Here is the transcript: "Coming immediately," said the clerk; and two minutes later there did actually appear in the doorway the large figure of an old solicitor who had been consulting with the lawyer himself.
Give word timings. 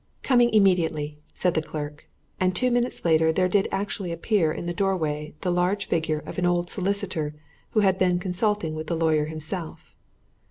"Coming 0.23 0.49
immediately," 0.49 1.19
said 1.31 1.53
the 1.53 1.61
clerk; 1.61 2.07
and 2.39 2.55
two 2.55 2.71
minutes 2.71 3.05
later 3.05 3.31
there 3.31 3.47
did 3.47 3.67
actually 3.71 4.11
appear 4.11 4.51
in 4.51 4.65
the 4.65 4.73
doorway 4.73 5.35
the 5.41 5.51
large 5.51 5.87
figure 5.89 6.23
of 6.25 6.39
an 6.39 6.45
old 6.47 6.71
solicitor 6.71 7.35
who 7.73 7.81
had 7.81 7.99
been 7.99 8.17
consulting 8.17 8.73
with 8.73 8.87
the 8.87 8.95
lawyer 8.95 9.25
himself. 9.25 9.93